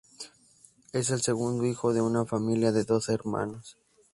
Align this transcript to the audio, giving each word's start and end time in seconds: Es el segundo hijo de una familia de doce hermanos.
Es 0.93 1.11
el 1.11 1.21
segundo 1.21 1.63
hijo 1.67 1.93
de 1.93 2.01
una 2.01 2.25
familia 2.25 2.71
de 2.71 2.85
doce 2.85 3.13
hermanos. 3.13 3.77